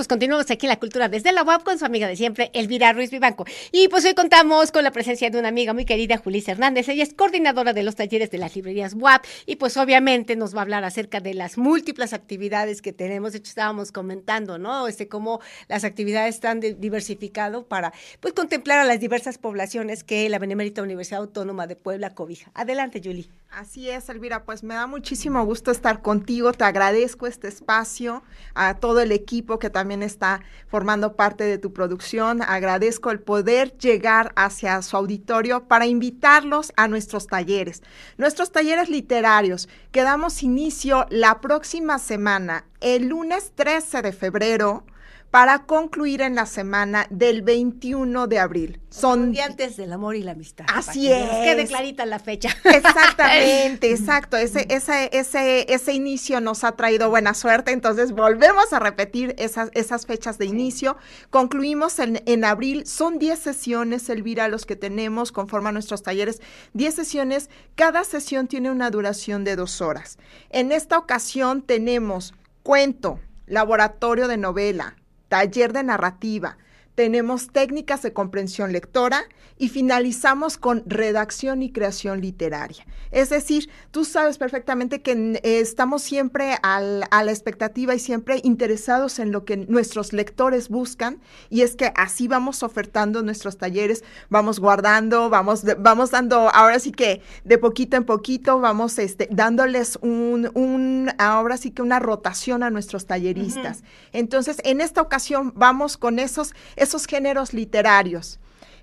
pues 0.00 0.08
continuamos 0.08 0.50
aquí 0.50 0.64
en 0.64 0.70
la 0.70 0.78
cultura 0.78 1.10
desde 1.10 1.30
la 1.30 1.42
UAP 1.42 1.62
con 1.62 1.78
su 1.78 1.84
amiga 1.84 2.08
de 2.08 2.16
siempre, 2.16 2.50
Elvira 2.54 2.90
Ruiz 2.94 3.10
Vivanco. 3.10 3.44
Y 3.70 3.88
pues 3.88 4.02
hoy 4.06 4.14
contamos 4.14 4.72
con 4.72 4.82
la 4.82 4.92
presencia 4.92 5.28
de 5.28 5.38
una 5.38 5.48
amiga 5.48 5.74
muy 5.74 5.84
querida, 5.84 6.16
Julissa 6.16 6.52
Hernández. 6.52 6.88
Ella 6.88 7.02
es 7.02 7.12
coordinadora 7.12 7.74
de 7.74 7.82
los 7.82 7.96
talleres 7.96 8.30
de 8.30 8.38
las 8.38 8.56
librerías 8.56 8.94
UAP 8.94 9.26
y 9.44 9.56
pues 9.56 9.76
obviamente 9.76 10.36
nos 10.36 10.54
va 10.54 10.60
a 10.60 10.62
hablar 10.62 10.84
acerca 10.84 11.20
de 11.20 11.34
las 11.34 11.58
múltiples 11.58 12.14
actividades 12.14 12.80
que 12.80 12.94
tenemos. 12.94 13.32
De 13.32 13.40
hecho, 13.40 13.50
estábamos 13.50 13.92
comentando, 13.92 14.56
¿no? 14.56 14.88
Este, 14.88 15.06
cómo 15.06 15.42
las 15.68 15.84
actividades 15.84 16.36
están 16.36 16.60
diversificado 16.60 17.66
para 17.66 17.92
pues 18.20 18.32
contemplar 18.32 18.78
a 18.78 18.84
las 18.84 19.00
diversas 19.00 19.36
poblaciones 19.36 20.02
que 20.02 20.30
la 20.30 20.38
Benemérita 20.38 20.80
Universidad 20.80 21.20
Autónoma 21.20 21.66
de 21.66 21.76
Puebla 21.76 22.14
cobija. 22.14 22.50
Adelante, 22.54 23.02
Julie. 23.04 23.28
Así 23.52 23.90
es, 23.90 24.08
Elvira, 24.08 24.44
pues 24.44 24.62
me 24.62 24.74
da 24.74 24.86
muchísimo 24.86 25.44
gusto 25.44 25.72
estar 25.72 26.02
contigo, 26.02 26.52
te 26.52 26.62
agradezco 26.62 27.26
este 27.26 27.48
espacio, 27.48 28.22
a 28.54 28.74
todo 28.74 29.00
el 29.00 29.10
equipo 29.10 29.58
que 29.58 29.70
también 29.70 30.04
está 30.04 30.40
formando 30.68 31.16
parte 31.16 31.42
de 31.42 31.58
tu 31.58 31.72
producción, 31.72 32.42
agradezco 32.42 33.10
el 33.10 33.18
poder 33.18 33.76
llegar 33.76 34.32
hacia 34.36 34.80
su 34.82 34.96
auditorio 34.96 35.66
para 35.66 35.88
invitarlos 35.88 36.72
a 36.76 36.86
nuestros 36.86 37.26
talleres, 37.26 37.82
nuestros 38.18 38.52
talleres 38.52 38.88
literarios, 38.88 39.68
que 39.90 40.02
damos 40.02 40.44
inicio 40.44 41.06
la 41.10 41.40
próxima 41.40 41.98
semana, 41.98 42.66
el 42.80 43.08
lunes 43.08 43.50
13 43.56 44.02
de 44.02 44.12
febrero, 44.12 44.84
para 45.30 45.60
concluir 45.64 46.22
en 46.22 46.34
la 46.34 46.46
semana 46.46 47.06
del 47.10 47.42
21 47.42 48.26
de 48.26 48.38
abril. 48.40 48.80
Son 48.90 49.32
antes 49.38 49.76
del 49.76 49.92
amor 49.92 50.16
y 50.16 50.24
la 50.24 50.32
amistad. 50.32 50.66
Así 50.72 51.10
es. 51.10 51.30
Que 51.30 51.42
quede 51.44 51.66
clarita 51.66 52.04
la 52.04 52.18
fecha. 52.18 52.50
Exactamente, 52.64 53.90
exacto. 53.92 54.36
Ese, 54.36 54.66
ese, 54.68 55.08
ese, 55.12 55.72
ese 55.72 55.92
inicio 55.92 56.40
nos 56.40 56.64
ha 56.64 56.72
traído 56.72 57.08
buena 57.10 57.34
suerte, 57.34 57.70
entonces 57.70 58.10
volvemos 58.10 58.72
a 58.72 58.80
repetir 58.80 59.36
esas, 59.38 59.70
esas 59.74 60.06
fechas 60.06 60.36
de 60.38 60.46
inicio. 60.46 60.96
Concluimos 61.30 62.00
en, 62.00 62.22
en 62.26 62.44
abril, 62.44 62.84
son 62.86 63.20
10 63.20 63.38
sesiones, 63.38 64.08
Elvira, 64.08 64.48
los 64.48 64.66
que 64.66 64.74
tenemos, 64.74 65.30
conforme 65.30 65.70
nuestros 65.70 66.02
talleres, 66.02 66.40
10 66.74 66.92
sesiones, 66.92 67.50
cada 67.76 68.02
sesión 68.02 68.48
tiene 68.48 68.70
una 68.70 68.90
duración 68.90 69.44
de 69.44 69.54
dos 69.54 69.80
horas. 69.80 70.18
En 70.50 70.72
esta 70.72 70.98
ocasión 70.98 71.62
tenemos 71.62 72.34
cuento, 72.64 73.20
laboratorio 73.46 74.26
de 74.26 74.36
novela, 74.36 74.96
taller 75.30 75.72
de 75.72 75.82
narrativa, 75.82 76.58
tenemos 77.00 77.48
técnicas 77.48 78.02
de 78.02 78.12
comprensión 78.12 78.74
lectora 78.74 79.24
y 79.56 79.70
finalizamos 79.70 80.58
con 80.58 80.82
redacción 80.84 81.62
y 81.62 81.72
creación 81.72 82.20
literaria. 82.20 82.84
Es 83.10 83.30
decir, 83.30 83.70
tú 83.90 84.04
sabes 84.04 84.36
perfectamente 84.36 85.00
que 85.00 85.12
eh, 85.12 85.60
estamos 85.60 86.02
siempre 86.02 86.56
a 86.62 86.80
la 86.80 87.30
expectativa 87.30 87.94
y 87.94 87.98
siempre 87.98 88.42
interesados 88.44 89.18
en 89.18 89.32
lo 89.32 89.46
que 89.46 89.56
nuestros 89.56 90.12
lectores 90.12 90.68
buscan 90.68 91.22
y 91.48 91.62
es 91.62 91.74
que 91.74 91.90
así 91.96 92.28
vamos 92.28 92.62
ofertando 92.62 93.22
nuestros 93.22 93.56
talleres, 93.56 94.04
vamos 94.28 94.60
guardando, 94.60 95.30
vamos, 95.30 95.64
vamos 95.78 96.10
dando, 96.10 96.50
ahora 96.50 96.78
sí 96.80 96.92
que 96.92 97.22
de 97.44 97.56
poquito 97.56 97.96
en 97.96 98.04
poquito 98.04 98.60
vamos 98.60 98.98
este, 98.98 99.26
dándoles 99.30 99.98
un, 100.02 100.50
un, 100.54 101.10
ahora 101.16 101.56
sí 101.56 101.70
que 101.70 101.80
una 101.80 101.98
rotación 101.98 102.62
a 102.62 102.68
nuestros 102.68 103.06
talleristas. 103.06 103.84
Entonces, 104.12 104.58
en 104.64 104.82
esta 104.82 105.00
ocasión 105.00 105.54
vamos 105.56 105.96
con 105.96 106.18
esos 106.18 106.52
esos 106.76 106.89
géneros 107.06 107.52
literarios. 107.52 108.38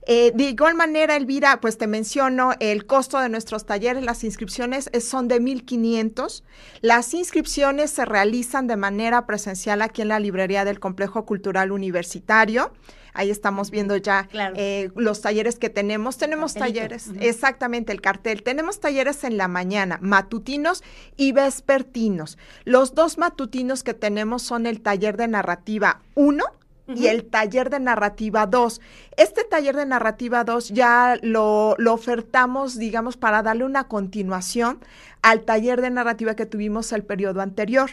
Eh, 0.10 0.32
de 0.34 0.46
igual 0.46 0.74
manera, 0.74 1.18
Elvira, 1.18 1.60
pues 1.60 1.78
te 1.78 1.86
menciono 1.86 2.54
el 2.62 2.86
costo 2.86 3.20
de 3.20 3.28
nuestros 3.28 3.66
talleres, 3.66 4.04
las 4.04 4.24
inscripciones 4.24 4.90
son 5.02 5.28
de 5.28 5.42
1.500. 5.42 6.44
Las 6.80 7.14
inscripciones 7.14 7.92
se 7.92 8.06
realizan 8.06 8.68
de 8.68 8.78
manera 8.78 9.26
presencial 9.26 9.82
aquí 9.82 10.02
en 10.02 10.08
la 10.08 10.20
librería 10.20 10.64
del 10.64 10.80
Complejo 10.80 11.26
Cultural 11.26 11.74
Universitario. 11.74 12.72
Ahí 13.14 13.32
estamos 13.32 13.70
viendo 13.70 13.98
ya 13.98 14.30
eh, 14.56 14.92
los 14.96 15.20
talleres 15.22 15.60
que 15.60 15.70
tenemos. 15.70 16.18
Tenemos 16.18 16.54
talleres, 16.54 17.10
exactamente 17.20 17.92
el 17.92 18.00
cartel. 18.00 18.44
Tenemos 18.44 18.80
talleres 18.80 19.26
en 19.26 19.36
la 19.36 19.50
mañana, 19.50 19.98
matutinos 20.02 20.84
y 21.18 21.34
vespertinos. 21.34 22.38
Los 22.64 22.94
dos 22.94 23.18
matutinos 23.18 23.84
que 23.84 23.94
tenemos 23.94 24.44
son 24.44 24.68
el 24.68 24.80
taller 24.82 25.18
de 25.18 25.28
narrativa 25.28 26.00
1 26.16 26.46
y 26.88 27.08
el 27.08 27.26
taller 27.26 27.70
de 27.70 27.80
narrativa 27.80 28.46
2. 28.46 28.82
Este 29.18 29.44
taller 29.44 29.76
de 29.76 29.86
narrativa 29.86 30.44
2 30.44 30.70
ya 30.70 31.18
lo, 31.22 31.76
lo, 31.78 31.94
ofertamos, 31.94 32.78
digamos, 32.78 33.18
para 33.18 33.44
darle 33.44 33.66
una 33.66 33.88
continuación 33.88 34.80
al 35.22 35.42
taller 35.42 35.82
de 35.82 35.90
narrativa 35.90 36.36
que 36.36 36.46
tuvimos 36.46 36.92
el 36.94 37.04
periodo 37.04 37.42
anterior. 37.42 37.92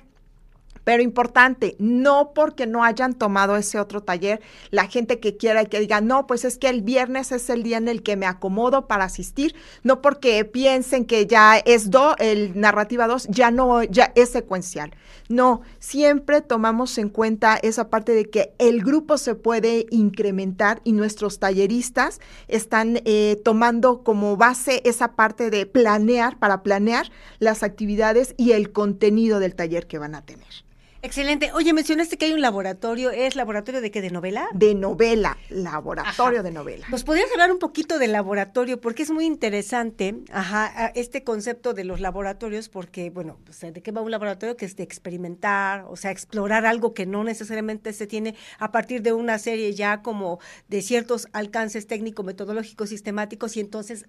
Pero 0.84 1.02
importante, 1.02 1.76
no 1.78 2.32
porque 2.34 2.66
no 2.66 2.84
hayan 2.84 3.14
tomado 3.14 3.56
ese 3.56 3.80
otro 3.80 4.02
taller, 4.02 4.40
la 4.70 4.86
gente 4.86 5.18
que 5.18 5.36
quiera 5.36 5.62
y 5.62 5.66
que 5.66 5.80
diga, 5.80 6.00
no, 6.00 6.26
pues 6.26 6.44
es 6.44 6.58
que 6.58 6.68
el 6.68 6.82
viernes 6.82 7.32
es 7.32 7.50
el 7.50 7.62
día 7.62 7.78
en 7.78 7.88
el 7.88 8.02
que 8.02 8.16
me 8.16 8.26
acomodo 8.26 8.86
para 8.86 9.04
asistir, 9.04 9.54
no 9.82 10.02
porque 10.02 10.44
piensen 10.44 11.04
que 11.04 11.26
ya 11.26 11.56
es 11.58 11.90
do, 11.90 12.14
el 12.18 12.58
narrativa 12.60 13.06
2 13.06 13.28
ya 13.30 13.50
no, 13.50 13.82
ya 13.82 14.12
es 14.14 14.30
secuencial. 14.30 14.92
No, 15.28 15.62
siempre 15.78 16.42
tomamos 16.42 16.98
en 16.98 17.08
cuenta 17.08 17.56
esa 17.56 17.88
parte 17.88 18.12
de 18.12 18.26
que 18.26 18.52
el 18.58 18.82
grupo 18.82 19.16
se 19.16 19.34
puede 19.34 19.86
incrementar 19.90 20.82
y 20.84 20.92
nuestros 20.92 21.38
talleristas 21.38 22.20
están 22.46 23.00
eh, 23.04 23.40
tomando 23.42 24.02
como 24.02 24.36
base 24.36 24.82
esa 24.84 25.12
parte 25.12 25.48
de 25.48 25.64
planear, 25.64 26.38
para 26.38 26.62
planear 26.62 27.10
las 27.38 27.62
actividades 27.62 28.34
y 28.36 28.52
el 28.52 28.72
contenido 28.72 29.40
del 29.40 29.54
taller 29.54 29.86
que 29.86 29.98
van 29.98 30.14
a 30.14 30.22
tener. 30.22 30.64
Excelente. 31.04 31.52
Oye, 31.52 31.74
mencionaste 31.74 32.16
que 32.16 32.24
hay 32.24 32.32
un 32.32 32.40
laboratorio. 32.40 33.10
¿Es 33.10 33.36
laboratorio 33.36 33.82
de 33.82 33.90
qué? 33.90 34.00
¿De 34.00 34.08
novela? 34.08 34.48
De 34.54 34.74
novela, 34.74 35.36
laboratorio 35.50 36.42
de 36.42 36.50
novela. 36.50 36.86
¿Nos 36.90 37.04
podrías 37.04 37.30
hablar 37.30 37.52
un 37.52 37.58
poquito 37.58 37.98
del 37.98 38.12
laboratorio? 38.12 38.80
Porque 38.80 39.02
es 39.02 39.10
muy 39.10 39.26
interesante, 39.26 40.16
ajá, 40.32 40.92
este 40.94 41.22
concepto 41.22 41.74
de 41.74 41.84
los 41.84 42.00
laboratorios, 42.00 42.70
porque, 42.70 43.10
bueno, 43.10 43.38
¿de 43.60 43.82
qué 43.82 43.92
va 43.92 44.00
un 44.00 44.10
laboratorio? 44.10 44.56
Que 44.56 44.64
es 44.64 44.76
de 44.76 44.82
experimentar, 44.82 45.84
o 45.90 45.96
sea, 45.96 46.10
explorar 46.10 46.64
algo 46.64 46.94
que 46.94 47.04
no 47.04 47.22
necesariamente 47.22 47.92
se 47.92 48.06
tiene 48.06 48.34
a 48.58 48.72
partir 48.72 49.02
de 49.02 49.12
una 49.12 49.38
serie 49.38 49.74
ya 49.74 50.00
como 50.00 50.38
de 50.68 50.80
ciertos 50.80 51.28
alcances 51.34 51.86
técnico-metodológicos 51.86 52.88
sistemáticos 52.88 53.58
y 53.58 53.60
entonces 53.60 54.06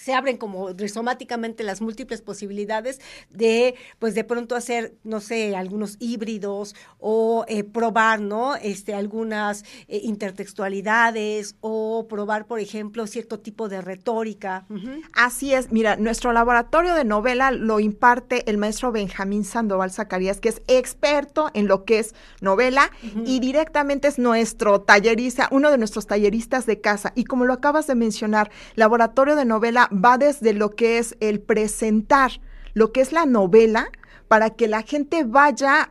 se 0.00 0.14
abren 0.14 0.38
como 0.38 0.70
rizomáticamente 0.70 1.62
las 1.62 1.82
múltiples 1.82 2.22
posibilidades 2.22 3.00
de, 3.28 3.74
pues 3.98 4.14
de 4.14 4.24
pronto 4.24 4.56
hacer, 4.56 4.94
no 5.04 5.20
sé, 5.20 5.54
algunos 5.54 5.96
híbridos 6.00 6.74
o 6.98 7.44
eh, 7.48 7.64
probar, 7.64 8.20
¿no? 8.20 8.56
Este, 8.56 8.94
algunas 8.94 9.62
eh, 9.88 10.00
intertextualidades 10.02 11.56
o 11.60 12.06
probar, 12.08 12.46
por 12.46 12.60
ejemplo, 12.60 13.06
cierto 13.06 13.40
tipo 13.40 13.68
de 13.68 13.82
retórica. 13.82 14.66
Así 15.12 15.52
es, 15.52 15.70
mira, 15.70 15.96
nuestro 15.96 16.32
laboratorio 16.32 16.94
de 16.94 17.04
novela 17.04 17.50
lo 17.50 17.78
imparte 17.78 18.48
el 18.48 18.56
maestro 18.56 18.92
Benjamín 18.92 19.44
Sandoval 19.44 19.90
Zacarías, 19.90 20.40
que 20.40 20.48
es 20.48 20.62
experto 20.66 21.50
en 21.52 21.68
lo 21.68 21.84
que 21.84 21.98
es 21.98 22.14
novela 22.40 22.90
y 23.26 23.40
directamente 23.40 24.08
es 24.08 24.18
nuestro 24.18 24.80
tallerista, 24.80 25.48
uno 25.50 25.70
de 25.70 25.76
nuestros 25.76 26.06
talleristas 26.06 26.64
de 26.64 26.80
casa. 26.80 27.12
Y 27.14 27.24
como 27.24 27.44
lo 27.44 27.52
acabas 27.52 27.86
de 27.86 27.94
mencionar, 27.94 28.50
laboratorio 28.76 29.36
de 29.36 29.44
novela 29.44 29.89
va 29.92 30.18
desde 30.18 30.52
lo 30.52 30.70
que 30.70 30.98
es 30.98 31.16
el 31.20 31.40
presentar, 31.40 32.32
lo 32.74 32.92
que 32.92 33.00
es 33.00 33.12
la 33.12 33.26
novela, 33.26 33.90
para 34.30 34.50
que 34.50 34.68
la 34.68 34.82
gente 34.82 35.24
vaya, 35.24 35.90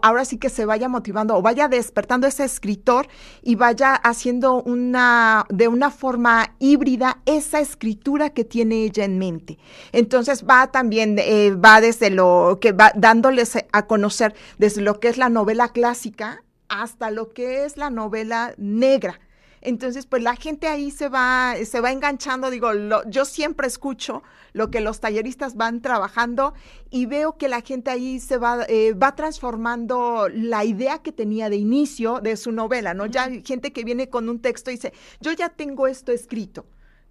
ahora 0.00 0.24
sí 0.24 0.38
que 0.38 0.48
se 0.48 0.64
vaya 0.64 0.88
motivando 0.88 1.36
o 1.36 1.42
vaya 1.42 1.68
despertando 1.68 2.26
ese 2.26 2.42
escritor 2.42 3.06
y 3.42 3.54
vaya 3.54 3.94
haciendo 3.94 4.62
una, 4.62 5.44
de 5.50 5.68
una 5.68 5.90
forma 5.90 6.54
híbrida 6.58 7.18
esa 7.26 7.60
escritura 7.60 8.30
que 8.30 8.44
tiene 8.44 8.84
ella 8.84 9.04
en 9.04 9.18
mente. 9.18 9.58
Entonces 9.92 10.46
va 10.48 10.68
también, 10.68 11.18
eh, 11.18 11.50
va 11.50 11.82
desde 11.82 12.08
lo 12.08 12.56
que 12.62 12.72
va 12.72 12.92
dándoles 12.94 13.58
a 13.70 13.86
conocer 13.86 14.34
desde 14.56 14.80
lo 14.80 14.98
que 14.98 15.08
es 15.08 15.18
la 15.18 15.28
novela 15.28 15.68
clásica 15.68 16.42
hasta 16.70 17.10
lo 17.10 17.28
que 17.34 17.66
es 17.66 17.76
la 17.76 17.90
novela 17.90 18.54
negra 18.56 19.20
entonces, 19.66 20.06
pues 20.06 20.22
la 20.22 20.36
gente 20.36 20.68
ahí 20.68 20.92
se 20.92 21.08
va, 21.08 21.56
se 21.64 21.80
va 21.80 21.90
enganchando. 21.90 22.50
Digo, 22.50 22.70
yo 23.08 23.24
siempre 23.24 23.66
escucho 23.66 24.22
lo 24.52 24.70
que 24.70 24.80
los 24.80 25.00
talleristas 25.00 25.56
van 25.56 25.82
trabajando 25.82 26.54
y 26.88 27.06
veo 27.06 27.36
que 27.36 27.48
la 27.48 27.62
gente 27.62 27.90
ahí 27.90 28.20
se 28.20 28.38
va, 28.38 28.64
eh, 28.68 28.92
va 28.92 29.16
transformando 29.16 30.28
la 30.32 30.64
idea 30.64 30.98
que 30.98 31.10
tenía 31.10 31.50
de 31.50 31.56
inicio 31.56 32.20
de 32.20 32.36
su 32.36 32.52
novela, 32.52 32.94
¿no? 32.94 33.06
Ya 33.06 33.24
hay 33.24 33.42
gente 33.44 33.72
que 33.72 33.82
viene 33.82 34.08
con 34.08 34.28
un 34.28 34.38
texto 34.38 34.70
y 34.70 34.74
dice, 34.74 34.92
yo 35.20 35.32
ya 35.32 35.48
tengo 35.48 35.88
esto 35.88 36.12
escrito 36.12 36.64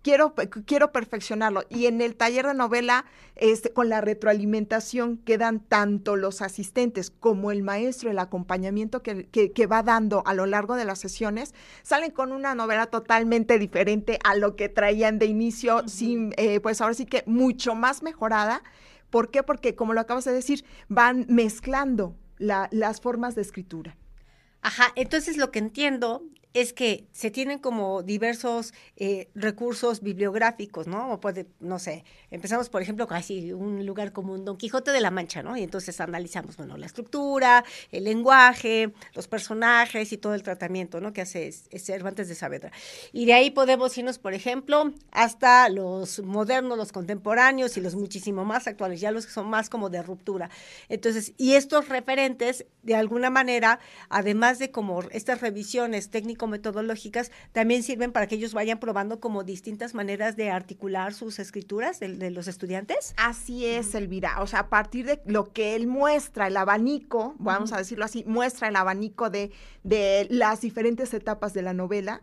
quiero, 0.05 0.35
quiero 0.67 0.91
perfeccionarlo. 0.91 1.63
Y 1.67 1.87
en 1.87 1.99
el 1.99 2.15
taller 2.15 2.45
de 2.45 2.53
novela, 2.53 3.05
este, 3.35 3.73
con 3.73 3.89
la 3.89 4.01
retroalimentación 4.01 5.17
que 5.17 5.39
dan 5.39 5.61
tanto 5.61 6.15
los 6.15 6.43
asistentes 6.43 7.09
como 7.09 7.49
el 7.49 7.63
maestro, 7.63 8.11
el 8.11 8.19
acompañamiento 8.19 9.01
que, 9.01 9.27
que, 9.27 9.65
va 9.65 9.81
dando 9.81 10.21
a 10.27 10.35
lo 10.35 10.45
largo 10.45 10.75
de 10.75 10.85
las 10.85 10.99
sesiones, 10.99 11.55
salen 11.81 12.11
con 12.11 12.33
una 12.33 12.53
novela 12.53 12.85
totalmente 12.85 13.57
diferente 13.57 14.19
a 14.23 14.35
lo 14.35 14.55
que 14.55 14.69
traían 14.69 15.17
de 15.17 15.25
inicio, 15.25 15.87
sin, 15.87 16.35
eh, 16.37 16.59
pues 16.59 16.81
ahora 16.81 16.93
sí 16.93 17.07
que 17.07 17.23
mucho 17.25 17.73
más 17.73 18.03
mejorada. 18.03 18.61
¿Por 19.09 19.31
qué? 19.31 19.41
Porque, 19.41 19.73
como 19.73 19.95
lo 19.95 20.01
acabas 20.01 20.25
de 20.25 20.33
decir, 20.33 20.65
van 20.87 21.25
mezclando 21.29 22.15
las 22.37 23.01
formas 23.01 23.33
de 23.33 23.41
escritura. 23.41 23.97
Ajá, 24.61 24.91
entonces 24.95 25.37
lo 25.37 25.49
que 25.49 25.57
entiendo 25.57 26.21
es 26.55 26.71
que 26.71 27.05
se 27.11 27.31
tienen 27.31 27.59
como 27.59 28.01
diversos 28.01 28.73
eh, 28.95 29.27
recursos 29.35 30.01
bibliográficos, 30.01 30.87
¿no? 30.87 31.11
O 31.11 31.19
puede, 31.19 31.47
no 31.59 31.79
sé, 31.79 32.05
empezamos, 32.31 32.69
por 32.69 32.81
ejemplo, 32.81 33.07
casi 33.07 33.51
un 33.51 33.85
lugar 33.85 34.13
como 34.13 34.31
un 34.31 34.45
Don 34.45 34.55
Quijote 34.55 34.91
de 34.91 35.01
la 35.01 35.11
Mancha, 35.11 35.43
¿no? 35.43 35.57
Y 35.57 35.63
entonces 35.63 35.99
analizamos, 35.99 36.55
bueno, 36.55 36.77
la 36.77 36.85
estructura, 36.85 37.65
el 37.91 38.05
lenguaje, 38.05 38.93
los 39.15 39.27
personajes 39.27 40.13
y 40.13 40.17
todo 40.17 40.33
el 40.33 40.43
tratamiento, 40.43 41.01
¿no? 41.01 41.11
Que 41.11 41.21
hace 41.21 41.51
Cervantes 41.51 42.29
de 42.29 42.35
Saavedra. 42.35 42.71
Y 43.11 43.25
de 43.25 43.33
ahí 43.33 43.51
podemos 43.51 43.97
irnos, 43.97 44.17
por 44.17 44.33
ejemplo, 44.33 44.93
hasta 45.11 45.67
los 45.67 46.19
modernos, 46.23 46.77
los 46.77 46.93
contemporáneos 46.93 47.75
y 47.75 47.81
los 47.81 47.95
muchísimo 47.95 48.45
más 48.45 48.65
actuales, 48.67 49.01
ya 49.01 49.11
los 49.11 49.25
que 49.25 49.33
son 49.33 49.49
más 49.49 49.69
como 49.69 49.89
de 49.89 50.01
ruptura. 50.01 50.49
Entonces, 50.87 51.33
y 51.35 51.55
estos 51.55 51.89
referentes, 51.89 52.65
de 52.81 52.95
alguna 52.95 53.29
manera, 53.29 53.81
además 54.07 54.57
de 54.57 54.71
como 54.71 55.01
estas 55.11 55.41
revisiones 55.41 56.09
metodológicas 56.47 57.31
también 57.51 57.83
sirven 57.83 58.11
para 58.11 58.27
que 58.27 58.35
ellos 58.35 58.53
vayan 58.53 58.79
probando 58.79 59.19
como 59.19 59.43
distintas 59.43 59.93
maneras 59.93 60.35
de 60.35 60.49
articular 60.49 61.13
sus 61.13 61.39
escrituras 61.39 61.99
de, 61.99 62.31
los 62.31 62.47
estudiantes. 62.47 63.13
Así 63.17 63.65
es, 63.65 63.95
Elvira. 63.95 64.41
O 64.41 64.47
sea, 64.47 64.59
a 64.61 64.69
partir 64.69 65.05
de 65.05 65.21
lo 65.25 65.51
que 65.51 65.75
él 65.75 65.87
muestra, 65.87 66.47
el 66.47 66.57
abanico, 66.57 67.35
vamos 67.39 67.71
a 67.73 67.77
decirlo 67.77 68.05
así, 68.05 68.23
muestra 68.25 68.67
el 68.67 68.75
abanico 68.75 69.29
de, 69.29 69.51
de 69.83 70.27
las 70.29 70.61
diferentes 70.61 71.13
etapas 71.13 71.53
de 71.53 71.61
la 71.61 71.73
novela, 71.73 72.21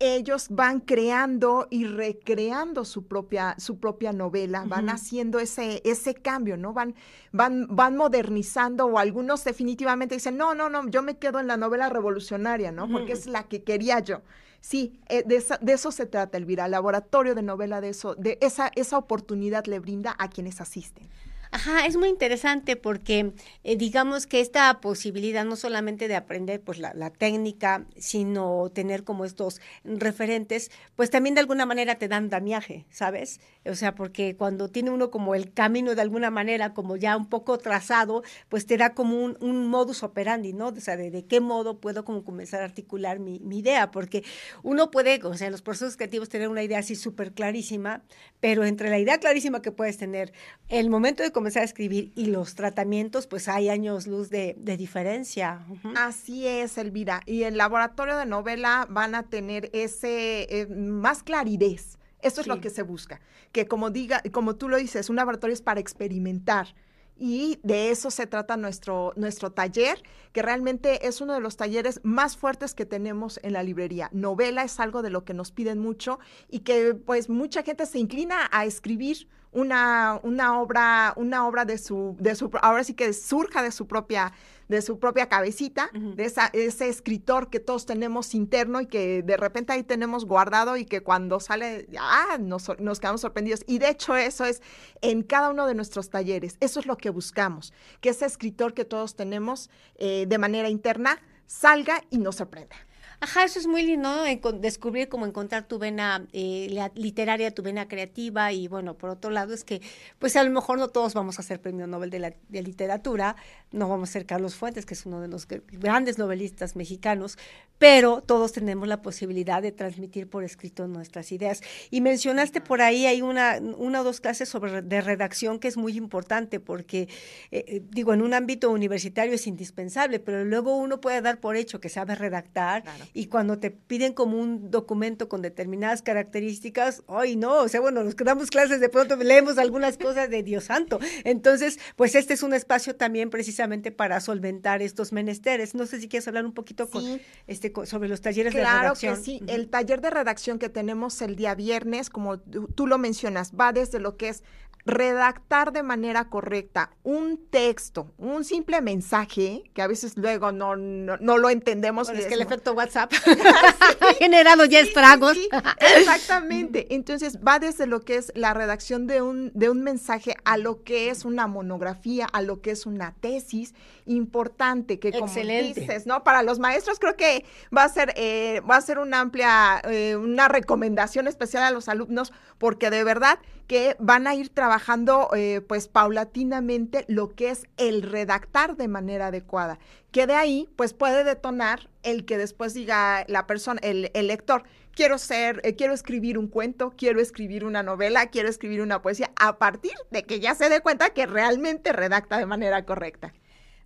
ellos 0.00 0.48
van 0.50 0.80
creando 0.80 1.66
y 1.70 1.84
recreando 1.84 2.84
su 2.84 3.06
propia, 3.06 3.54
su 3.58 3.78
propia 3.78 4.12
novela, 4.12 4.64
van 4.66 4.88
haciendo 4.88 5.38
ese, 5.38 5.82
ese 5.84 6.14
cambio, 6.14 6.56
¿no? 6.56 6.72
Van, 6.72 6.94
van, 7.32 7.66
van 7.70 7.96
modernizando, 7.96 8.86
o 8.86 8.98
algunos 8.98 9.44
definitivamente 9.44 10.14
dicen, 10.14 10.36
no, 10.36 10.54
no, 10.54 10.68
no, 10.68 10.88
yo 10.88 11.02
me 11.02 11.18
quedo 11.18 11.40
en 11.40 11.46
la 11.46 11.56
novela 11.56 11.88
revolucionaria, 11.88 12.72
¿no? 12.72 12.88
Porque 12.88 13.12
es 13.12 13.26
la 13.26 13.44
que 13.44 13.62
quería 13.62 14.00
yo. 14.00 14.22
Sí, 14.60 14.98
eh, 15.08 15.22
de, 15.24 15.42
de, 15.60 15.72
eso 15.72 15.92
se 15.92 16.06
trata, 16.06 16.36
Elvira. 16.36 16.64
El 16.64 16.72
laboratorio 16.72 17.34
de 17.34 17.42
novela 17.42 17.80
de 17.80 17.90
eso, 17.90 18.14
de 18.16 18.38
esa, 18.40 18.72
esa 18.74 18.98
oportunidad 18.98 19.66
le 19.66 19.78
brinda 19.78 20.16
a 20.18 20.28
quienes 20.28 20.60
asisten. 20.60 21.08
Ajá, 21.50 21.86
es 21.86 21.96
muy 21.96 22.08
interesante 22.08 22.76
porque 22.76 23.32
eh, 23.64 23.76
digamos 23.76 24.26
que 24.26 24.40
esta 24.40 24.80
posibilidad 24.80 25.44
no 25.46 25.56
solamente 25.56 26.06
de 26.06 26.16
aprender 26.16 26.60
pues 26.60 26.78
la, 26.78 26.92
técnica, 27.10 27.86
sino 27.96 28.70
tener 28.70 29.02
como 29.02 29.24
estos 29.24 29.60
referentes, 29.82 30.70
pues 30.94 31.10
también 31.10 31.34
de 31.34 31.40
alguna 31.40 31.64
manera 31.64 31.94
te 31.94 32.06
dan 32.06 32.28
damiaje, 32.28 32.84
¿sabes? 32.90 33.40
O 33.64 33.74
sea, 33.74 33.94
porque 33.94 34.36
cuando 34.36 34.68
tiene 34.68 34.90
uno 34.90 35.10
como 35.10 35.34
el 35.34 35.52
camino 35.52 35.94
de 35.94 36.02
alguna 36.02 36.30
manera 36.30 36.74
como 36.74 36.96
ya 36.96 37.16
un 37.16 37.28
poco 37.28 37.56
trazado, 37.58 38.22
pues 38.50 38.66
te 38.66 38.76
da 38.76 38.94
como 38.94 39.22
un, 39.22 39.38
un 39.40 39.66
modus 39.68 40.02
operandi, 40.02 40.52
¿no? 40.52 40.68
O 40.68 40.80
sea, 40.80 40.96
de, 40.96 41.24
qué 41.24 41.40
modo 41.40 41.80
puedo 41.80 42.04
como 42.04 42.24
comenzar 42.24 42.60
a 42.60 42.64
articular 42.64 43.20
mi, 43.20 43.40
mi 43.40 43.60
idea, 43.60 43.90
porque 43.90 44.22
uno 44.62 44.90
puede, 44.90 45.18
o 45.24 45.34
sea, 45.34 45.46
en 45.46 45.52
los 45.52 45.62
procesos 45.62 45.96
creativos 45.96 46.28
tener 46.28 46.48
una 46.48 46.62
idea 46.62 46.80
así 46.80 46.94
súper 46.94 47.32
clarísima, 47.32 48.02
pero 48.40 48.64
entre 48.64 48.90
la 48.90 48.98
idea 48.98 49.18
clarísima 49.18 49.62
que 49.62 49.72
puedes 49.72 49.96
tener, 49.96 50.32
el 50.68 50.90
momento 50.90 51.22
de 51.22 51.32
comenzar 51.38 51.62
a 51.62 51.66
escribir 51.66 52.10
y 52.16 52.26
los 52.26 52.56
tratamientos, 52.56 53.28
pues 53.28 53.46
hay 53.46 53.68
años 53.68 54.08
luz 54.08 54.28
de, 54.28 54.56
diferencia. 54.76 55.64
Así 55.94 56.48
es, 56.48 56.78
Elvira. 56.78 57.20
Y 57.26 57.44
el 57.44 57.56
laboratorio 57.56 58.16
de 58.16 58.26
novela 58.26 58.88
van 58.90 59.14
a 59.14 59.22
tener 59.22 59.70
ese 59.72 60.48
eh, 60.50 60.66
más 60.66 61.22
claridad. 61.22 61.80
Eso 62.22 62.40
es 62.40 62.48
lo 62.48 62.60
que 62.60 62.70
se 62.70 62.82
busca. 62.82 63.20
Que 63.52 63.68
como 63.68 63.90
diga, 63.90 64.20
como 64.32 64.56
tú 64.56 64.68
lo 64.68 64.78
dices, 64.78 65.10
un 65.10 65.14
laboratorio 65.14 65.54
es 65.54 65.62
para 65.62 65.78
experimentar 65.78 66.74
y 67.18 67.58
de 67.62 67.90
eso 67.90 68.10
se 68.10 68.26
trata 68.26 68.56
nuestro, 68.56 69.12
nuestro 69.16 69.50
taller, 69.52 70.02
que 70.32 70.42
realmente 70.42 71.06
es 71.06 71.20
uno 71.20 71.34
de 71.34 71.40
los 71.40 71.56
talleres 71.56 72.00
más 72.02 72.36
fuertes 72.36 72.74
que 72.74 72.86
tenemos 72.86 73.40
en 73.42 73.52
la 73.52 73.62
librería. 73.62 74.08
Novela 74.12 74.62
es 74.62 74.78
algo 74.80 75.02
de 75.02 75.10
lo 75.10 75.24
que 75.24 75.34
nos 75.34 75.50
piden 75.50 75.78
mucho 75.78 76.18
y 76.48 76.60
que 76.60 76.94
pues 76.94 77.28
mucha 77.28 77.62
gente 77.62 77.86
se 77.86 77.98
inclina 77.98 78.48
a 78.52 78.64
escribir 78.64 79.28
una, 79.52 80.20
una 80.22 80.60
obra, 80.60 81.14
una 81.16 81.46
obra 81.46 81.64
de 81.64 81.78
su, 81.78 82.16
de 82.18 82.34
su, 82.34 82.50
ahora 82.62 82.84
sí 82.84 82.94
que 82.94 83.12
surja 83.12 83.62
de 83.62 83.72
su 83.72 83.86
propia, 83.86 84.32
de 84.68 84.82
su 84.82 84.98
propia 84.98 85.28
cabecita, 85.28 85.90
de 85.92 86.24
esa, 86.24 86.50
ese 86.52 86.88
escritor 86.88 87.48
que 87.50 87.58
todos 87.58 87.86
tenemos 87.86 88.34
interno 88.34 88.80
y 88.80 88.86
que 88.86 89.22
de 89.22 89.36
repente 89.36 89.72
ahí 89.72 89.82
tenemos 89.82 90.26
guardado 90.26 90.76
y 90.76 90.84
que 90.84 91.02
cuando 91.02 91.40
sale, 91.40 91.88
ah, 91.98 92.36
nos, 92.38 92.70
nos 92.78 93.00
quedamos 93.00 93.22
sorprendidos. 93.22 93.64
Y 93.66 93.78
de 93.78 93.88
hecho 93.90 94.16
eso 94.16 94.44
es 94.44 94.62
en 95.00 95.22
cada 95.22 95.50
uno 95.50 95.66
de 95.66 95.74
nuestros 95.74 96.10
talleres, 96.10 96.56
eso 96.60 96.80
es 96.80 96.86
lo 96.86 96.96
que 96.96 97.10
buscamos, 97.10 97.72
que 98.00 98.10
ese 98.10 98.26
escritor 98.26 98.74
que 98.74 98.84
todos 98.84 99.16
tenemos 99.16 99.70
eh, 99.96 100.26
de 100.28 100.38
manera 100.38 100.68
interna 100.68 101.18
salga 101.46 102.02
y 102.10 102.18
nos 102.18 102.36
sorprenda. 102.36 102.76
Ajá, 103.20 103.42
eso 103.42 103.58
es 103.58 103.66
muy 103.66 103.82
lindo, 103.82 104.24
descubrir 104.60 105.08
cómo 105.08 105.26
encontrar 105.26 105.66
tu 105.66 105.80
vena 105.80 106.28
eh, 106.32 106.88
literaria, 106.94 107.52
tu 107.52 107.64
vena 107.64 107.88
creativa 107.88 108.52
y 108.52 108.68
bueno, 108.68 108.94
por 108.94 109.10
otro 109.10 109.32
lado 109.32 109.54
es 109.54 109.64
que 109.64 109.82
pues 110.20 110.36
a 110.36 110.44
lo 110.44 110.50
mejor 110.52 110.78
no 110.78 110.86
todos 110.86 111.14
vamos 111.14 111.40
a 111.40 111.42
ser 111.42 111.60
premio 111.60 111.88
Nobel 111.88 112.10
de, 112.10 112.20
la, 112.20 112.34
de 112.48 112.62
literatura, 112.62 113.34
no 113.72 113.88
vamos 113.88 114.10
a 114.10 114.12
ser 114.12 114.24
Carlos 114.24 114.54
Fuentes, 114.54 114.86
que 114.86 114.94
es 114.94 115.04
uno 115.04 115.20
de 115.20 115.26
los 115.26 115.48
grandes 115.48 116.16
novelistas 116.16 116.76
mexicanos, 116.76 117.38
pero 117.78 118.22
todos 118.22 118.52
tenemos 118.52 118.86
la 118.86 119.02
posibilidad 119.02 119.62
de 119.62 119.72
transmitir 119.72 120.28
por 120.28 120.44
escrito 120.44 120.86
nuestras 120.86 121.32
ideas. 121.32 121.60
Y 121.90 122.00
mencionaste 122.00 122.60
por 122.60 122.82
ahí, 122.82 123.06
hay 123.06 123.22
una, 123.22 123.58
una 123.76 124.00
o 124.00 124.04
dos 124.04 124.20
clases 124.20 124.48
sobre 124.48 124.82
de 124.82 125.00
redacción 125.00 125.58
que 125.58 125.68
es 125.68 125.76
muy 125.76 125.96
importante 125.96 126.60
porque, 126.60 127.08
eh, 127.50 127.64
eh, 127.66 127.82
digo, 127.90 128.14
en 128.14 128.22
un 128.22 128.34
ámbito 128.34 128.70
universitario 128.70 129.34
es 129.34 129.46
indispensable, 129.46 130.18
pero 130.18 130.44
luego 130.44 130.76
uno 130.76 131.00
puede 131.00 131.20
dar 131.20 131.40
por 131.40 131.56
hecho 131.56 131.80
que 131.80 131.88
sabe 131.88 132.14
redactar 132.14 132.84
y 133.12 133.26
cuando 133.26 133.58
te 133.58 133.70
piden 133.70 134.12
como 134.12 134.38
un 134.38 134.70
documento 134.70 135.28
con 135.28 135.42
determinadas 135.42 136.02
características, 136.02 137.02
hoy 137.06 137.36
no, 137.36 137.62
o 137.62 137.68
sea, 137.68 137.80
bueno, 137.80 138.04
nos 138.04 138.14
quedamos 138.14 138.50
clases 138.50 138.80
de 138.80 138.88
pronto 138.88 139.16
leemos 139.16 139.58
algunas 139.58 139.98
cosas 139.98 140.30
de 140.30 140.42
Dios 140.42 140.64
santo. 140.64 140.98
Entonces, 141.24 141.78
pues 141.96 142.14
este 142.14 142.34
es 142.34 142.42
un 142.42 142.54
espacio 142.54 142.96
también 142.96 143.30
precisamente 143.30 143.90
para 143.90 144.20
solventar 144.20 144.82
estos 144.82 145.12
menesteres. 145.12 145.74
No 145.74 145.86
sé 145.86 146.00
si 146.00 146.08
quieres 146.08 146.28
hablar 146.28 146.44
un 146.44 146.52
poquito 146.52 146.88
con, 146.88 147.20
este, 147.46 147.72
sobre 147.84 148.08
los 148.08 148.20
talleres 148.20 148.54
de 148.54 148.60
redacción. 148.60 149.14
Claro 149.14 149.24
que 149.24 149.24
sí, 149.24 149.42
el 149.46 149.68
taller 149.68 150.00
de 150.00 150.10
redacción 150.10 150.58
que 150.58 150.68
tenemos 150.68 151.20
el 151.22 151.36
día 151.36 151.54
viernes, 151.54 152.10
como 152.10 152.38
tú 152.38 152.86
lo 152.86 152.98
mencionas, 152.98 153.52
va 153.52 153.72
desde 153.72 154.00
lo 154.00 154.16
que 154.16 154.30
es 154.30 154.42
redactar 154.88 155.70
de 155.72 155.82
manera 155.82 156.30
correcta 156.30 156.90
un 157.02 157.46
texto, 157.50 158.10
un 158.16 158.42
simple 158.42 158.80
mensaje, 158.80 159.64
que 159.74 159.82
a 159.82 159.86
veces 159.86 160.16
luego 160.16 160.50
no, 160.50 160.76
no, 160.76 161.38
lo 161.38 161.50
entendemos. 161.50 162.08
es 162.08 162.26
que 162.26 162.34
el 162.34 162.40
efecto 162.40 162.72
WhatsApp 162.72 163.12
ha 164.00 164.14
generado 164.18 164.64
ya 164.64 164.80
estragos. 164.80 165.36
exactamente. 165.98 166.94
Entonces 166.94 167.38
va 167.46 167.58
desde 167.58 167.86
lo 167.86 168.00
que 168.00 168.16
es 168.16 168.32
la 168.34 168.54
redacción 168.54 169.06
de 169.06 169.20
un, 169.20 169.52
de 169.54 169.68
un 169.68 169.82
mensaje 169.82 170.34
a 170.44 170.56
lo 170.56 170.82
que 170.82 171.10
es 171.10 171.26
una 171.26 171.46
monografía, 171.46 172.26
a 172.32 172.40
lo 172.40 172.62
que 172.62 172.70
es 172.70 172.86
una 172.86 173.14
tesis 173.20 173.74
importante, 174.06 174.98
que 174.98 175.12
como 175.12 175.32
dices, 175.32 176.06
¿no? 176.06 176.24
Para 176.24 176.42
los 176.42 176.58
maestros 176.58 176.98
creo 176.98 177.16
que 177.16 177.44
va 177.76 177.84
a 177.84 177.88
ser, 177.90 178.14
eh, 178.16 178.62
va 178.68 178.76
a 178.76 178.80
ser 178.80 178.98
una 178.98 179.20
amplia, 179.20 179.82
eh, 179.84 180.16
una 180.16 180.48
recomendación 180.48 181.28
especial 181.28 181.62
a 181.62 181.70
los 181.70 181.88
alumnos, 181.90 182.32
porque 182.56 182.88
de 182.88 183.04
verdad 183.04 183.38
que 183.68 183.96
van 183.98 184.26
a 184.26 184.34
ir 184.34 184.48
trabajando 184.48 185.28
eh, 185.36 185.60
pues 185.60 185.88
paulatinamente 185.88 187.04
lo 187.06 187.34
que 187.34 187.50
es 187.50 187.68
el 187.76 188.02
redactar 188.02 188.76
de 188.76 188.88
manera 188.88 189.26
adecuada, 189.26 189.78
que 190.10 190.26
de 190.26 190.34
ahí 190.34 190.68
pues 190.74 190.94
puede 190.94 191.22
detonar 191.22 191.90
el 192.02 192.24
que 192.24 192.38
después 192.38 192.72
diga 192.72 193.24
la 193.28 193.46
persona, 193.46 193.78
el, 193.84 194.10
lector, 194.26 194.64
quiero 194.92 195.18
ser, 195.18 195.60
eh, 195.64 195.76
quiero 195.76 195.92
escribir 195.92 196.38
un 196.38 196.48
cuento, 196.48 196.94
quiero 196.96 197.20
escribir 197.20 197.64
una 197.64 197.82
novela, 197.82 198.28
quiero 198.28 198.48
escribir 198.48 198.80
una 198.80 199.02
poesía, 199.02 199.30
a 199.36 199.58
partir 199.58 199.92
de 200.10 200.24
que 200.24 200.40
ya 200.40 200.54
se 200.54 200.70
dé 200.70 200.80
cuenta 200.80 201.10
que 201.10 201.26
realmente 201.26 201.92
redacta 201.92 202.38
de 202.38 202.46
manera 202.46 202.86
correcta. 202.86 203.34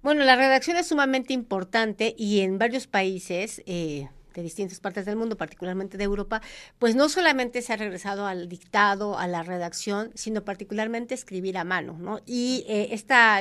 Bueno, 0.00 0.24
la 0.24 0.36
redacción 0.36 0.76
es 0.76 0.86
sumamente 0.86 1.32
importante 1.32 2.14
y 2.16 2.40
en 2.40 2.58
varios 2.58 2.86
países... 2.86 3.62
Eh 3.66 4.08
de 4.40 4.42
distintas 4.42 4.80
partes 4.80 5.04
del 5.06 5.16
mundo, 5.16 5.36
particularmente 5.36 5.96
de 5.98 6.04
Europa, 6.04 6.40
pues 6.78 6.94
no 6.94 7.08
solamente 7.08 7.62
se 7.62 7.72
ha 7.72 7.76
regresado 7.76 8.26
al 8.26 8.48
dictado, 8.48 9.18
a 9.18 9.26
la 9.26 9.42
redacción, 9.42 10.10
sino 10.14 10.44
particularmente 10.44 11.14
escribir 11.14 11.58
a 11.58 11.64
mano, 11.64 11.96
¿no? 11.98 12.20
Y 12.26 12.64
eh, 12.68 12.88
esta, 12.92 13.40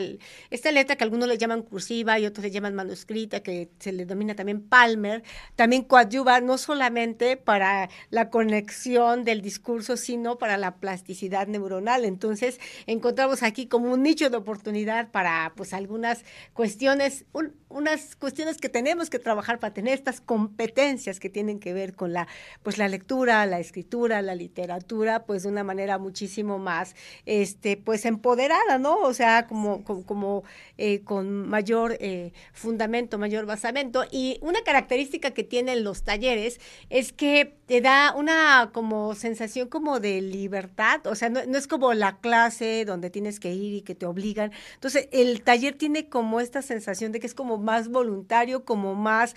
esta 0.49 0.71
letra 0.71 0.95
que 0.95 1.03
algunos 1.03 1.27
le 1.27 1.37
llaman 1.37 1.61
cursiva 1.61 2.19
y 2.19 2.25
otros 2.25 2.43
le 2.43 2.51
llaman 2.51 2.75
manuscrita, 2.75 3.41
que 3.41 3.69
se 3.79 3.91
le 3.91 4.05
denomina 4.05 4.35
también 4.35 4.61
Palmer, 4.61 5.23
también 5.55 5.83
coadyuva 5.83 6.41
no 6.41 6.57
solamente 6.57 7.37
para 7.37 7.89
la 8.09 8.29
conexión 8.29 9.23
del 9.23 9.41
discurso, 9.41 9.97
sino 9.97 10.37
para 10.37 10.57
la 10.57 10.75
plasticidad 10.75 11.47
neuronal. 11.47 12.05
Entonces, 12.05 12.59
encontramos 12.87 13.43
aquí 13.43 13.67
como 13.67 13.91
un 13.91 14.03
nicho 14.03 14.29
de 14.29 14.37
oportunidad 14.37 15.11
para, 15.11 15.53
pues, 15.55 15.73
algunas 15.73 16.23
cuestiones, 16.53 17.25
unas 17.69 18.15
cuestiones 18.15 18.57
que 18.57 18.69
tenemos 18.69 19.09
que 19.09 19.19
trabajar 19.19 19.59
para 19.59 19.73
tener 19.73 19.93
estas 19.93 20.21
competencias 20.21 20.80
competencias 20.81 21.19
que 21.19 21.29
tienen 21.29 21.59
que 21.59 21.73
ver 21.73 21.93
con 21.93 22.11
la, 22.11 22.27
pues 22.63 22.77
la 22.77 22.87
lectura, 22.87 23.45
la 23.45 23.59
escritura, 23.59 24.21
la 24.21 24.35
literatura, 24.35 25.25
pues 25.25 25.43
de 25.43 25.49
una 25.49 25.63
manera 25.63 25.97
muchísimo 25.97 26.57
más, 26.57 26.95
este, 27.25 27.77
pues 27.77 28.05
empoderada, 28.05 28.79
¿no? 28.79 28.99
O 29.01 29.13
sea, 29.13 29.47
como, 29.47 29.83
como, 29.83 30.43
eh, 30.77 31.01
con 31.03 31.47
mayor 31.47 31.97
eh, 31.99 32.33
fundamento, 32.53 33.17
mayor 33.17 33.45
basamento. 33.45 34.05
Y 34.11 34.39
una 34.41 34.63
característica 34.63 35.31
que 35.31 35.43
tienen 35.43 35.83
los 35.83 36.03
talleres 36.03 36.59
es 36.89 37.13
que 37.13 37.53
te 37.67 37.81
da 37.81 38.13
una 38.15 38.71
como 38.73 39.13
sensación 39.15 39.67
como 39.69 39.99
de 39.99 40.21
libertad, 40.21 41.05
o 41.05 41.15
sea, 41.15 41.29
no, 41.29 41.45
no 41.45 41.57
es 41.57 41.67
como 41.67 41.93
la 41.93 42.17
clase 42.17 42.85
donde 42.85 43.09
tienes 43.09 43.39
que 43.39 43.53
ir 43.53 43.73
y 43.75 43.81
que 43.81 43.95
te 43.95 44.05
obligan. 44.05 44.51
Entonces, 44.73 45.07
el 45.11 45.43
taller 45.43 45.75
tiene 45.75 46.09
como 46.09 46.39
esta 46.39 46.61
sensación 46.61 47.11
de 47.11 47.19
que 47.19 47.27
es 47.27 47.35
como 47.35 47.57
más 47.57 47.89
voluntario, 47.89 48.65
como 48.65 48.95
más 48.95 49.35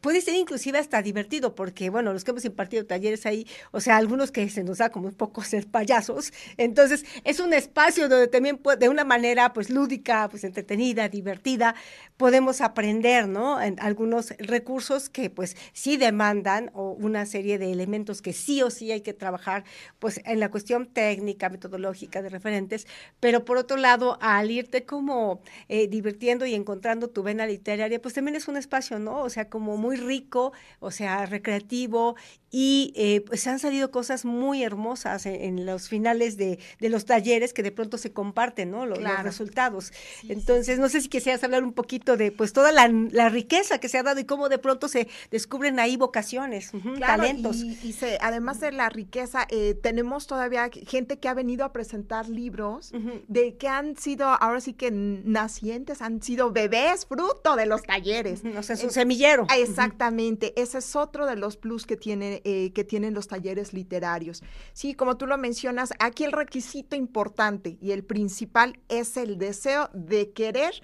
puede 0.00 0.20
ser 0.20 0.34
inclusive 0.34 0.78
hasta 0.78 1.02
divertido, 1.02 1.54
porque 1.54 1.90
bueno, 1.90 2.12
los 2.12 2.24
que 2.24 2.30
hemos 2.30 2.44
impartido 2.44 2.86
talleres 2.86 3.26
ahí, 3.26 3.46
o 3.70 3.80
sea, 3.80 3.96
algunos 3.96 4.30
que 4.30 4.48
se 4.48 4.64
nos 4.64 4.78
da 4.78 4.90
como 4.90 5.08
un 5.08 5.14
poco 5.14 5.42
ser 5.42 5.66
payasos, 5.66 6.32
entonces 6.56 7.04
es 7.24 7.40
un 7.40 7.52
espacio 7.52 8.08
donde 8.08 8.28
también 8.28 8.60
de 8.78 8.88
una 8.88 9.04
manera 9.04 9.52
pues 9.52 9.70
lúdica, 9.70 10.28
pues 10.30 10.44
entretenida, 10.44 11.08
divertida, 11.08 11.74
podemos 12.16 12.60
aprender, 12.60 13.28
¿no? 13.28 13.60
En 13.60 13.78
algunos 13.80 14.30
recursos 14.38 15.08
que 15.08 15.30
pues 15.30 15.56
sí 15.72 15.96
demandan 15.96 16.70
o 16.74 16.92
una 16.92 17.26
serie 17.26 17.58
de 17.58 17.72
elementos 17.72 18.22
que 18.22 18.32
sí 18.32 18.62
o 18.62 18.70
sí 18.70 18.92
hay 18.92 19.00
que 19.00 19.14
trabajar 19.14 19.64
pues 19.98 20.20
en 20.24 20.40
la 20.40 20.50
cuestión 20.50 20.86
técnica, 20.86 21.48
metodológica 21.48 22.22
de 22.22 22.28
referentes, 22.28 22.86
pero 23.20 23.44
por 23.44 23.56
otro 23.56 23.76
lado, 23.76 24.18
al 24.20 24.50
irte 24.50 24.84
como 24.84 25.40
eh, 25.68 25.88
divirtiendo 25.88 26.46
y 26.46 26.54
encontrando 26.54 27.08
tu 27.08 27.22
vena 27.22 27.46
literaria, 27.46 28.00
pues 28.00 28.14
también 28.14 28.36
es 28.36 28.48
un 28.48 28.56
espacio, 28.56 28.98
¿no? 28.98 29.22
O 29.22 29.30
sea, 29.30 29.48
como 29.48 29.76
muy 29.90 29.96
rico, 29.96 30.52
o 30.78 30.92
sea, 30.92 31.26
recreativo, 31.26 32.14
y 32.50 32.92
eh, 32.96 33.22
pues 33.26 33.46
han 33.46 33.58
salido 33.58 33.90
cosas 33.90 34.24
muy 34.24 34.64
hermosas 34.64 35.24
en, 35.26 35.64
los 35.66 35.88
finales 35.88 36.36
de, 36.36 36.58
los 36.80 37.04
talleres 37.04 37.52
que 37.52 37.62
de 37.62 37.70
pronto 37.70 37.96
se 37.96 38.12
comparten, 38.12 38.70
¿no? 38.70 38.86
Los, 38.86 38.98
resultados. 39.22 39.92
Entonces, 40.28 40.78
no 40.78 40.88
sé 40.88 41.00
si 41.00 41.08
quisieras 41.08 41.42
hablar 41.44 41.62
un 41.62 41.72
poquito 41.72 42.16
de 42.16 42.32
pues 42.32 42.52
toda 42.52 42.72
la, 42.72 43.28
riqueza 43.28 43.78
que 43.78 43.88
se 43.88 43.98
ha 43.98 44.02
dado 44.02 44.18
y 44.20 44.24
cómo 44.24 44.48
de 44.48 44.58
pronto 44.58 44.88
se 44.88 45.08
descubren 45.30 45.78
ahí 45.78 45.96
vocaciones, 45.96 46.72
talentos. 46.98 47.62
Y, 47.62 47.92
se, 47.92 48.18
además 48.20 48.58
de 48.60 48.72
la 48.72 48.88
riqueza, 48.88 49.46
eh, 49.50 49.74
tenemos 49.80 50.26
todavía 50.26 50.70
gente 50.86 51.18
que 51.18 51.28
ha 51.28 51.34
venido 51.34 51.64
a 51.64 51.72
presentar 51.72 52.28
libros 52.28 52.92
de 53.28 53.56
que 53.56 53.68
han 53.68 53.96
sido, 53.96 54.26
ahora 54.26 54.60
sí 54.60 54.72
que 54.72 54.90
nacientes, 54.90 56.02
han 56.02 56.22
sido 56.22 56.50
bebés 56.50 57.06
fruto 57.06 57.54
de 57.54 57.66
los 57.66 57.82
talleres. 57.82 58.42
No 58.42 58.62
sé, 58.62 58.72
es 58.72 58.82
un 58.82 58.90
semillero. 58.90 59.46
Exactamente, 59.80 60.52
ese 60.60 60.76
es 60.76 60.94
otro 60.94 61.24
de 61.24 61.36
los 61.36 61.56
plus 61.56 61.86
eh, 61.88 62.72
que 62.74 62.84
tienen 62.84 63.14
los 63.14 63.28
talleres 63.28 63.72
literarios. 63.72 64.42
Sí, 64.74 64.92
como 64.92 65.16
tú 65.16 65.26
lo 65.26 65.38
mencionas, 65.38 65.94
aquí 65.98 66.24
el 66.24 66.32
requisito 66.32 66.96
importante 66.96 67.78
y 67.80 67.92
el 67.92 68.04
principal 68.04 68.78
es 68.90 69.16
el 69.16 69.38
deseo 69.38 69.88
de 69.94 70.32
querer 70.32 70.74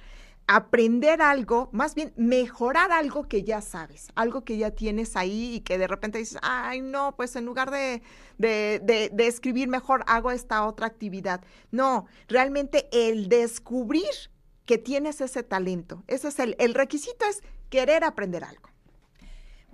aprender 0.47 1.21
algo, 1.21 1.69
más 1.73 1.95
bien 1.95 2.15
mejorar 2.17 2.91
algo 2.91 3.29
que 3.29 3.43
ya 3.43 3.61
sabes, 3.61 4.09
algo 4.15 4.45
que 4.45 4.57
ya 4.57 4.71
tienes 4.71 5.15
ahí 5.15 5.57
y 5.57 5.61
que 5.61 5.77
de 5.77 5.89
repente 5.89 6.17
dices, 6.17 6.39
ay, 6.41 6.81
no, 6.81 7.15
pues 7.17 7.37
en 7.37 7.45
lugar 7.45 7.71
de, 7.71 8.03
escribir 9.19 9.69
mejor 9.69 10.05
hago 10.07 10.31
esta 10.31 10.65
otra 10.65 10.87
actividad. 10.87 11.43
No, 11.71 12.07
realmente 12.29 12.89
el 12.93 13.29
descubrir 13.29 14.31
que 14.65 14.79
tienes 14.79 15.21
ese 15.21 15.43
talento, 15.43 16.03
ese 16.07 16.29
es 16.29 16.39
el 16.39 16.75
requisito 16.75 17.27
es 17.27 17.43
querer 17.69 18.03
aprender 18.03 18.43
algo. 18.43 18.76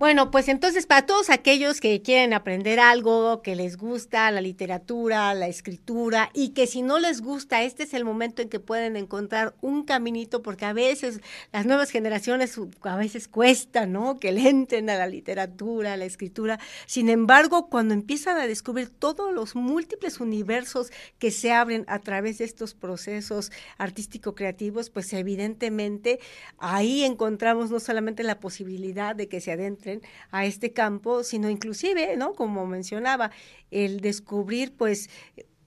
Bueno, 0.03 0.31
pues 0.31 0.49
entonces 0.49 0.85
para 0.85 1.05
todos 1.05 1.29
aquellos 1.29 1.79
que 1.79 2.01
quieren 2.01 2.33
aprender 2.33 2.77
algo, 2.77 3.41
que 3.41 3.55
les 3.55 3.77
gusta 3.77 4.29
la 4.31 4.41
literatura, 4.41 5.33
la 5.33 5.47
escritura 5.47 6.29
y 6.33 6.49
que 6.49 6.67
si 6.67 6.81
no 6.81 6.99
les 6.99 7.21
gusta, 7.21 7.63
este 7.63 7.83
es 7.83 7.93
el 7.93 8.03
momento 8.03 8.41
en 8.41 8.49
que 8.49 8.59
pueden 8.59 8.97
encontrar 8.97 9.55
un 9.61 9.85
caminito 9.85 10.41
porque 10.41 10.65
a 10.65 10.73
veces 10.73 11.21
las 11.53 11.65
nuevas 11.65 11.89
generaciones 11.89 12.59
a 12.81 12.97
veces 12.97 13.29
cuesta, 13.29 13.85
¿no? 13.85 14.19
Que 14.19 14.33
le 14.33 14.49
entren 14.49 14.89
a 14.89 14.97
la 14.97 15.07
literatura, 15.07 15.93
a 15.93 15.97
la 15.97 16.03
escritura. 16.03 16.59
Sin 16.85 17.07
embargo, 17.07 17.69
cuando 17.69 17.93
empiezan 17.93 18.35
a 18.35 18.45
descubrir 18.45 18.89
todos 18.89 19.33
los 19.33 19.55
múltiples 19.55 20.19
universos 20.19 20.91
que 21.17 21.31
se 21.31 21.53
abren 21.53 21.85
a 21.87 21.99
través 21.99 22.39
de 22.39 22.43
estos 22.43 22.73
procesos 22.73 23.53
artístico-creativos, 23.77 24.89
pues 24.89 25.13
evidentemente 25.13 26.19
ahí 26.57 27.05
encontramos 27.05 27.71
no 27.71 27.79
solamente 27.79 28.23
la 28.23 28.41
posibilidad 28.41 29.15
de 29.15 29.29
que 29.29 29.39
se 29.39 29.53
adentren 29.53 29.92
a 30.31 30.45
este 30.45 30.73
campo, 30.73 31.23
sino 31.23 31.49
inclusive, 31.49 32.15
¿no? 32.17 32.33
Como 32.33 32.65
mencionaba, 32.65 33.31
el 33.71 34.01
descubrir 34.01 34.75
pues 34.75 35.09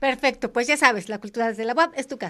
Perfecto, 0.00 0.52
pues 0.52 0.66
ya 0.66 0.76
sabes, 0.76 1.08
la 1.08 1.18
cultura 1.18 1.48
desde 1.48 1.64
la 1.64 1.72
web 1.72 1.90
es 1.94 2.06
tu 2.06 2.18
casa. 2.18 2.22